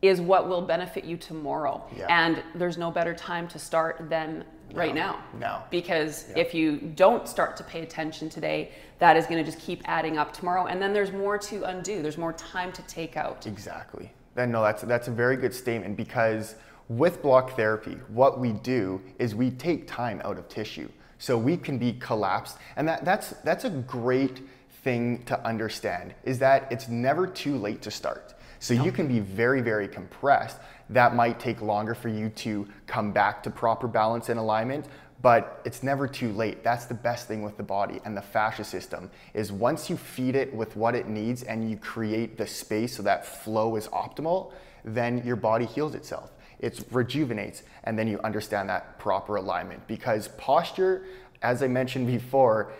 is 0.00 0.20
what 0.20 0.48
will 0.48 0.62
benefit 0.62 1.02
you 1.02 1.16
tomorrow. 1.16 1.84
Yeah. 1.96 2.06
And 2.08 2.40
there's 2.54 2.78
no 2.78 2.92
better 2.92 3.12
time 3.14 3.48
to 3.48 3.58
start 3.58 4.08
than 4.08 4.44
right 4.74 4.94
no, 4.94 5.00
now. 5.00 5.24
No. 5.40 5.62
Because 5.72 6.26
yeah. 6.28 6.38
if 6.38 6.54
you 6.54 6.76
don't 6.76 7.26
start 7.26 7.56
to 7.56 7.64
pay 7.64 7.82
attention 7.82 8.28
today, 8.28 8.70
that 9.00 9.16
is 9.16 9.26
going 9.26 9.44
to 9.44 9.50
just 9.50 9.60
keep 9.60 9.82
adding 9.86 10.18
up 10.18 10.32
tomorrow. 10.32 10.66
And 10.66 10.80
then 10.80 10.92
there's 10.92 11.10
more 11.10 11.36
to 11.36 11.64
undo, 11.64 12.00
there's 12.00 12.16
more 12.16 12.34
time 12.34 12.70
to 12.74 12.82
take 12.82 13.16
out. 13.16 13.48
Exactly. 13.48 14.12
Then, 14.36 14.52
no, 14.52 14.62
that's, 14.62 14.82
that's 14.82 15.08
a 15.08 15.12
very 15.12 15.36
good 15.36 15.52
statement 15.52 15.96
because 15.96 16.54
with 16.90 17.20
block 17.22 17.56
therapy, 17.56 17.98
what 18.06 18.38
we 18.38 18.52
do 18.52 19.02
is 19.18 19.34
we 19.34 19.50
take 19.50 19.88
time 19.88 20.22
out 20.24 20.38
of 20.38 20.48
tissue. 20.48 20.88
So 21.18 21.36
we 21.36 21.56
can 21.56 21.76
be 21.76 21.94
collapsed. 21.94 22.58
And 22.76 22.86
that, 22.86 23.04
that's, 23.04 23.30
that's 23.44 23.64
a 23.64 23.70
great 23.70 24.42
thing 24.82 25.22
to 25.24 25.46
understand 25.46 26.14
is 26.24 26.38
that 26.40 26.70
it's 26.70 26.88
never 26.88 27.26
too 27.26 27.56
late 27.56 27.82
to 27.82 27.90
start. 27.90 28.34
So 28.58 28.74
you 28.74 28.92
can 28.92 29.08
be 29.08 29.18
very, 29.18 29.60
very 29.60 29.88
compressed. 29.88 30.56
That 30.90 31.16
might 31.16 31.40
take 31.40 31.60
longer 31.60 31.96
for 31.96 32.08
you 32.08 32.28
to 32.28 32.68
come 32.86 33.10
back 33.10 33.42
to 33.42 33.50
proper 33.50 33.88
balance 33.88 34.28
and 34.28 34.38
alignment, 34.38 34.86
but 35.20 35.60
it's 35.64 35.82
never 35.82 36.06
too 36.06 36.32
late. 36.32 36.62
That's 36.62 36.84
the 36.84 36.94
best 36.94 37.26
thing 37.26 37.42
with 37.42 37.56
the 37.56 37.64
body 37.64 38.00
and 38.04 38.16
the 38.16 38.22
fascia 38.22 38.62
system 38.62 39.10
is 39.34 39.50
once 39.50 39.90
you 39.90 39.96
feed 39.96 40.36
it 40.36 40.54
with 40.54 40.76
what 40.76 40.94
it 40.94 41.08
needs 41.08 41.42
and 41.42 41.68
you 41.68 41.76
create 41.76 42.38
the 42.38 42.46
space 42.46 42.96
so 42.96 43.02
that 43.02 43.26
flow 43.26 43.74
is 43.74 43.88
optimal, 43.88 44.52
then 44.84 45.24
your 45.24 45.36
body 45.36 45.64
heals 45.64 45.96
itself. 45.96 46.30
It 46.60 46.84
rejuvenates 46.92 47.64
and 47.82 47.98
then 47.98 48.06
you 48.06 48.20
understand 48.22 48.68
that 48.68 48.96
proper 49.00 49.36
alignment 49.36 49.88
because 49.88 50.28
posture, 50.28 51.04
as 51.42 51.64
I 51.64 51.66
mentioned 51.66 52.06
before, 52.06 52.72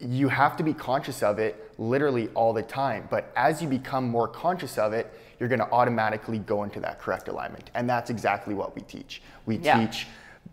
you 0.00 0.28
have 0.28 0.56
to 0.56 0.62
be 0.62 0.72
conscious 0.72 1.22
of 1.22 1.38
it 1.38 1.72
literally 1.78 2.28
all 2.34 2.52
the 2.52 2.62
time. 2.62 3.06
But 3.10 3.30
as 3.36 3.60
you 3.60 3.68
become 3.68 4.08
more 4.08 4.26
conscious 4.26 4.78
of 4.78 4.92
it, 4.92 5.12
you're 5.38 5.48
going 5.48 5.60
to 5.60 5.70
automatically 5.70 6.38
go 6.38 6.64
into 6.64 6.80
that 6.80 6.98
correct 6.98 7.28
alignment. 7.28 7.70
And 7.74 7.88
that's 7.88 8.10
exactly 8.10 8.54
what 8.54 8.74
we 8.74 8.82
teach. 8.82 9.22
We 9.46 9.56
yeah. 9.56 9.86
teach 9.86 10.06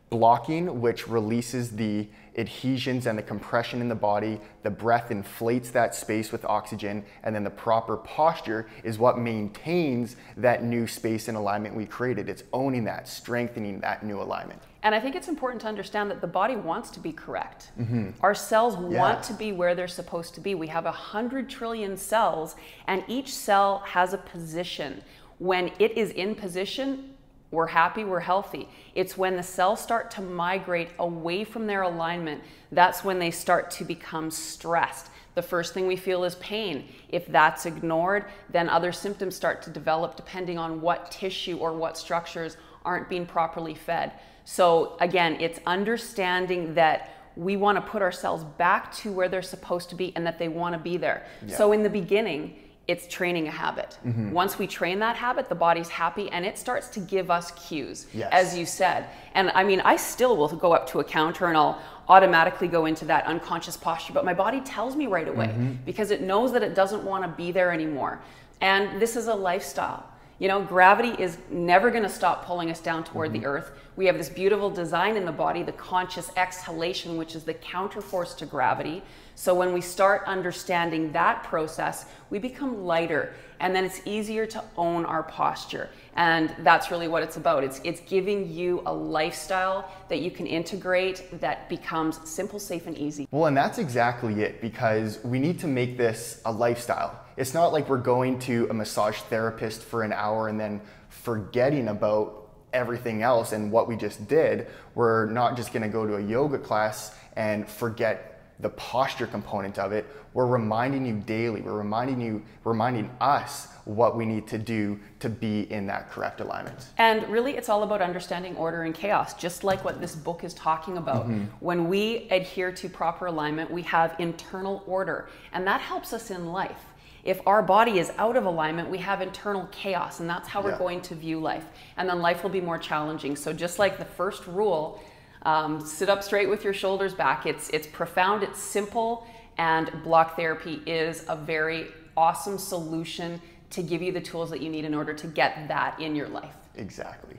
blocking, 0.10 0.80
which 0.82 1.08
releases 1.08 1.72
the 1.72 2.08
adhesions 2.38 3.08
and 3.08 3.18
the 3.18 3.24
compression 3.24 3.82
in 3.82 3.90
the 3.90 3.96
body. 3.96 4.40
The 4.64 4.70
breath 4.70 5.12
inflates 5.12 5.72
that 5.72 5.96
space 5.96 6.32
with 6.32 6.46
oxygen, 6.46 7.04
and 7.24 7.36
then 7.36 7.44
the 7.44 7.50
proper 7.50 7.98
posture 7.98 8.68
is 8.84 8.98
what 8.98 9.18
maintains 9.18 10.16
that 10.38 10.64
new 10.64 10.88
space 10.88 11.28
and 11.28 11.36
alignment 11.36 11.76
we 11.76 11.86
created. 11.86 12.30
It's 12.30 12.44
owning 12.54 12.84
that, 12.86 13.08
strengthening 13.08 13.80
that 13.82 14.04
new 14.04 14.22
alignment. 14.22 14.62
And 14.84 14.94
I 14.96 15.00
think 15.00 15.16
it's 15.16 15.28
important 15.28 15.62
to 15.62 15.68
understand 15.68 16.10
that 16.12 16.22
the 16.22 16.28
body 16.28 16.56
wants 16.56 16.90
to 16.92 17.00
be 17.00 17.12
correct. 17.12 17.72
Mm-hmm. 17.80 18.12
Our 18.22 18.36
cells 18.36 18.76
yeah. 18.76 19.00
want 19.00 19.24
to 19.24 19.34
be 19.34 19.52
where 19.52 19.76
they're 19.76 19.88
supposed 19.88 20.36
to 20.36 20.42
be. 20.42 20.56
We 20.56 20.68
have 20.68 20.86
a 20.86 20.92
hundred 20.92 21.50
trillion 21.50 21.98
cells, 21.98 22.56
and 22.88 23.04
each 23.08 23.34
cell 23.34 23.80
has 23.80 24.14
a 24.14 24.18
position. 24.18 25.02
When 25.40 25.72
it 25.80 25.98
is 25.98 26.12
in 26.12 26.36
position, 26.36 27.17
we're 27.52 27.68
happy, 27.68 28.04
we're 28.04 28.20
healthy. 28.20 28.68
It's 28.94 29.18
when 29.18 29.38
the 29.38 29.44
cells 29.44 29.80
start 29.82 30.12
to 30.12 30.22
migrate 30.22 30.90
away 31.00 31.44
from 31.44 31.66
their 31.66 31.84
alignment, 31.84 32.44
that's 32.72 33.04
when 33.04 33.20
they 33.20 33.32
start 33.32 33.72
to 33.72 33.86
become 33.86 34.30
stressed. 34.32 35.08
The 35.36 35.42
first 35.42 35.74
thing 35.74 35.88
we 35.88 35.96
feel 35.96 36.24
is 36.24 36.36
pain. 36.36 36.90
If 37.10 37.28
that's 37.28 37.66
ignored, 37.66 38.26
then 38.50 38.70
other 38.70 38.92
symptoms 38.92 39.36
start 39.36 39.62
to 39.62 39.70
develop 39.70 40.16
depending 40.16 40.58
on 40.58 40.82
what 40.82 41.12
tissue 41.12 41.58
or 41.58 41.74
what 41.74 41.98
structures 41.98 42.58
aren't 42.84 43.08
being 43.08 43.26
properly 43.26 43.76
fed. 43.76 44.14
So, 44.44 44.98
again, 45.00 45.38
it's 45.40 45.60
understanding 45.66 46.74
that 46.74 47.14
we 47.36 47.56
want 47.56 47.76
to 47.78 47.82
put 47.82 48.02
ourselves 48.02 48.44
back 48.58 48.92
to 48.96 49.12
where 49.12 49.30
they're 49.30 49.42
supposed 49.42 49.90
to 49.90 49.96
be 49.96 50.12
and 50.16 50.26
that 50.26 50.40
they 50.40 50.48
want 50.48 50.74
to 50.74 50.80
be 50.80 50.98
there. 50.98 51.28
Yeah. 51.46 51.56
So, 51.56 51.72
in 51.72 51.84
the 51.84 51.90
beginning, 51.90 52.56
it's 52.88 53.06
training 53.08 53.48
a 53.48 53.52
habit. 53.52 53.98
Mm-hmm. 54.06 54.32
Once 54.32 54.58
we 54.58 54.66
train 54.66 55.00
that 55.00 55.16
habit, 55.16 55.50
the 55.50 55.56
body's 55.56 55.90
happy 55.90 56.30
and 56.32 56.46
it 56.46 56.58
starts 56.58 56.88
to 56.90 57.00
give 57.02 57.30
us 57.30 57.52
cues, 57.52 58.08
yes. 58.14 58.30
as 58.32 58.58
you 58.58 58.66
said. 58.66 59.08
And 59.34 59.52
I 59.54 59.64
mean, 59.64 59.82
I 59.82 59.98
still 59.98 60.38
will 60.38 60.48
go 60.48 60.72
up 60.72 60.88
to 60.92 61.00
a 61.00 61.04
counter 61.04 61.48
and 61.48 61.58
I'll 61.58 61.82
automatically 62.08 62.70
go 62.70 62.86
into 62.86 63.04
that 63.06 63.26
unconscious 63.26 63.76
posture, 63.76 64.14
but 64.14 64.24
my 64.24 64.34
body 64.34 64.62
tells 64.62 64.96
me 64.96 65.08
right 65.08 65.28
away 65.28 65.48
mm-hmm. 65.48 65.74
because 65.86 66.12
it 66.12 66.22
knows 66.22 66.54
that 66.54 66.64
it 66.64 66.74
doesn't 66.74 67.04
want 67.04 67.24
to 67.24 67.30
be 67.30 67.52
there 67.52 67.72
anymore. 67.74 68.22
And 68.62 69.02
this 69.02 69.18
is 69.18 69.28
a 69.28 69.36
lifestyle. 69.36 70.06
You 70.40 70.48
know, 70.48 70.62
gravity 70.62 71.22
is 71.22 71.40
never 71.50 71.90
going 71.90 72.04
to 72.04 72.10
stop 72.10 72.46
pulling 72.46 72.70
us 72.70 72.80
down 72.80 73.04
toward 73.04 73.32
mm-hmm. 73.32 73.42
the 73.42 73.48
earth. 73.48 73.72
We 73.96 74.06
have 74.06 74.18
this 74.18 74.30
beautiful 74.30 74.70
design 74.70 75.18
in 75.18 75.26
the 75.26 75.32
body, 75.32 75.64
the 75.64 75.72
conscious 75.72 76.32
exhalation, 76.38 77.18
which 77.18 77.36
is 77.36 77.44
the 77.44 77.56
counterforce 77.56 78.38
to 78.38 78.46
gravity. 78.46 79.02
So 79.34 79.56
when 79.56 79.74
we 79.74 79.82
start 79.82 80.24
understanding 80.28 81.12
that 81.14 81.44
process, 81.44 82.06
we 82.30 82.38
become 82.38 82.86
lighter 82.86 83.34
and 83.60 83.76
then 83.76 83.86
it's 83.86 84.02
easier 84.06 84.46
to 84.48 84.64
own 84.78 85.06
our 85.06 85.24
posture. 85.24 85.90
And 86.16 86.56
that's 86.60 86.90
really 86.92 87.08
what 87.08 87.24
it's 87.24 87.38
about. 87.38 87.64
It's 87.64 87.80
it's 87.84 88.02
giving 88.02 88.52
you 88.52 88.82
a 88.86 88.94
lifestyle 88.94 89.92
that 90.10 90.20
you 90.20 90.32
can 90.32 90.48
integrate 90.48 91.40
that 91.42 91.70
becomes 91.70 92.20
simple, 92.28 92.60
safe 92.60 92.88
and 92.88 92.98
easy. 92.98 93.28
Well, 93.32 93.46
and 93.46 93.56
that's 93.56 93.78
exactly 93.78 94.42
it 94.42 94.62
because 94.62 95.24
we 95.24 95.40
need 95.40 95.60
to 95.60 95.68
make 95.68 95.98
this 95.98 96.42
a 96.46 96.52
lifestyle. 96.52 97.20
It's 97.38 97.54
not 97.54 97.72
like 97.72 97.88
we're 97.88 97.98
going 97.98 98.40
to 98.40 98.68
a 98.70 98.74
massage 98.74 99.18
therapist 99.18 99.84
for 99.84 100.04
an 100.04 100.12
hour 100.12 100.48
and 100.48 100.60
then 100.60 100.82
forgetting 101.10 101.88
about 101.88 102.48
everything 102.74 103.22
else 103.22 103.52
and 103.52 103.72
what 103.72 103.88
we 103.88 103.96
just 103.96 104.28
did. 104.28 104.68
We're 104.96 105.28
not 105.28 105.56
just 105.56 105.72
going 105.72 105.84
to 105.84 105.90
go 105.90 106.06
to 106.06 106.16
a 106.16 106.22
yoga 106.22 106.58
class 106.58 107.16
and 107.36 107.68
forget 107.68 108.37
the 108.60 108.70
posture 108.70 109.28
component 109.28 109.78
of 109.78 109.92
it, 109.92 110.06
we're 110.34 110.48
reminding 110.48 111.06
you 111.06 111.14
daily, 111.14 111.62
we're 111.62 111.78
reminding 111.78 112.20
you, 112.22 112.44
reminding 112.64 113.10
us 113.22 113.68
what 113.86 114.18
we 114.18 114.26
need 114.26 114.48
to 114.48 114.58
do 114.58 115.00
to 115.20 115.30
be 115.30 115.72
in 115.72 115.88
that 115.88 116.12
correct 116.12 116.42
alignment. 116.42 116.88
And 116.98 117.28
really, 117.30 117.56
it's 117.56 117.70
all 117.70 117.84
about 117.84 118.02
understanding 118.02 118.56
order 118.56 118.84
and 118.84 118.94
chaos, 118.94 119.34
just 119.34 119.64
like 119.64 119.84
what 119.86 120.02
this 120.02 120.16
book 120.16 120.44
is 120.44 120.54
talking 120.54 120.98
about. 120.98 121.28
Mm-hmm. 121.28 121.46
When 121.60 121.88
we 121.88 122.28
adhere 122.30 122.72
to 122.74 122.90
proper 122.90 123.28
alignment, 123.28 123.72
we 123.72 123.84
have 123.84 124.16
internal 124.20 124.84
order, 124.86 125.30
and 125.54 125.66
that 125.68 125.82
helps 125.82 126.12
us 126.14 126.30
in 126.32 126.48
life. 126.48 126.86
If 127.24 127.42
our 127.46 127.62
body 127.62 128.00
is 128.00 128.12
out 128.18 128.38
of 128.38 128.46
alignment, 128.46 128.90
we 128.90 129.00
have 129.00 129.22
internal 129.22 129.68
chaos, 129.72 130.22
and 130.22 130.30
that's 130.30 130.48
how 130.48 130.62
we're 130.62 130.78
going 130.78 131.02
to 131.02 131.16
view 131.16 131.40
life. 131.42 131.66
And 131.98 132.08
then 132.08 132.22
life 132.22 132.42
will 132.42 132.50
be 132.50 132.62
more 132.62 132.78
challenging. 132.78 133.36
So, 133.36 133.52
just 133.52 133.80
like 133.80 133.98
the 133.98 134.06
first 134.06 134.48
rule, 134.48 135.04
um, 135.48 135.80
sit 135.80 136.10
up 136.10 136.22
straight 136.22 136.50
with 136.50 136.66
your 136.66 136.74
shoulders 136.74 137.14
back. 137.14 137.46
It's, 137.46 137.70
it's 137.70 137.88
profound, 137.88 138.44
it's 138.44 138.60
simple, 138.60 139.26
and 139.58 139.90
block 140.04 140.36
therapy 140.36 140.84
is 140.86 141.24
a 141.30 141.38
very 141.38 141.88
awesome 142.18 142.58
solution 142.58 143.42
to 143.70 143.82
give 143.82 144.02
you 144.02 144.12
the 144.12 144.20
tools 144.20 144.50
that 144.50 144.62
you 144.62 144.70
need 144.70 144.84
in 144.84 144.94
order 144.94 145.14
to 145.14 145.26
get 145.26 145.70
that 145.70 146.00
in 146.02 146.16
your 146.16 146.28
life. 146.28 146.54
Exactly. 146.76 147.38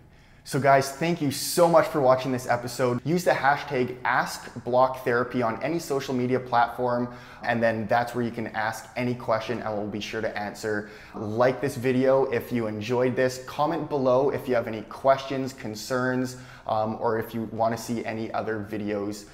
So, 0.49 0.59
guys, 0.59 0.91
thank 0.91 1.21
you 1.21 1.31
so 1.31 1.69
much 1.69 1.89
for 1.89 2.01
watching 2.01 2.33
this 2.33 2.49
episode. 2.49 3.05
Use 3.05 3.23
the 3.23 3.33
hashtag 3.33 4.01
AskBlockTherapy 4.01 5.45
on 5.45 5.63
any 5.63 5.79
social 5.79 6.15
media 6.15 6.41
platform, 6.41 7.15
and 7.43 7.63
then 7.63 7.87
that's 7.87 8.15
where 8.15 8.25
you 8.25 8.31
can 8.31 8.47
ask 8.47 8.89
any 8.97 9.15
question 9.15 9.61
and 9.61 9.77
we'll 9.77 9.87
be 9.87 10.01
sure 10.01 10.23
to 10.23 10.39
answer. 10.39 10.89
Like 11.15 11.61
this 11.61 11.77
video 11.77 12.25
if 12.31 12.51
you 12.51 12.67
enjoyed 12.67 13.15
this. 13.15 13.45
Comment 13.45 13.91
below 13.91 14.31
if 14.31 14.49
you 14.49 14.55
have 14.55 14.67
any 14.67 14.81
questions, 14.85 15.53
concerns, 15.53 16.39
um, 16.67 16.97
or 16.99 17.19
if 17.19 17.35
you 17.35 17.43
want 17.53 17.77
to 17.77 17.83
see 17.83 18.03
any 18.07 18.33
other 18.33 18.67
videos 18.71 19.27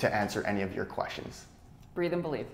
to 0.00 0.14
answer 0.14 0.42
any 0.42 0.60
of 0.60 0.74
your 0.74 0.84
questions. 0.84 1.46
Breathe 1.94 2.12
and 2.12 2.20
believe. 2.20 2.44